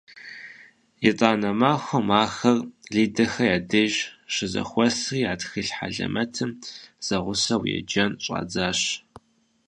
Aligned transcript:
ЕтӀанэ 1.09 1.51
махуэм 1.59 2.07
ахэр 2.23 2.57
Лидэхэ 2.93 3.43
я 3.55 3.57
деж 3.69 3.93
щызэхуэсри 4.33 5.19
а 5.31 5.33
тхылъ 5.39 5.73
хьэлэмэтым 5.77 6.51
зэгъусэу 7.05 7.63
еджэн 7.77 8.11
щӀадзащ. 8.23 8.79